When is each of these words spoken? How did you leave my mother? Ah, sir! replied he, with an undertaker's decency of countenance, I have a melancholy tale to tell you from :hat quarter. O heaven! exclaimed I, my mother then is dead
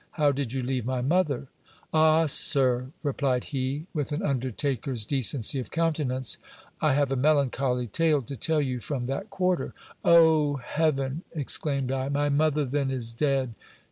How 0.13 0.31
did 0.31 0.51
you 0.51 0.63
leave 0.63 0.83
my 0.83 1.03
mother? 1.03 1.45
Ah, 1.93 2.25
sir! 2.25 2.87
replied 3.03 3.43
he, 3.43 3.85
with 3.93 4.11
an 4.11 4.23
undertaker's 4.23 5.05
decency 5.05 5.59
of 5.59 5.69
countenance, 5.69 6.39
I 6.81 6.93
have 6.93 7.11
a 7.11 7.15
melancholy 7.15 7.85
tale 7.85 8.23
to 8.23 8.35
tell 8.35 8.61
you 8.63 8.79
from 8.79 9.07
:hat 9.09 9.29
quarter. 9.29 9.75
O 10.03 10.55
heaven! 10.55 11.21
exclaimed 11.33 11.91
I, 11.91 12.09
my 12.09 12.29
mother 12.29 12.65
then 12.65 12.89
is 12.89 13.13
dead 13.13 13.53